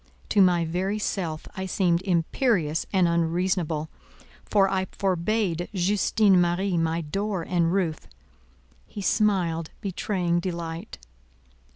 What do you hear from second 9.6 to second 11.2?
betraying delight.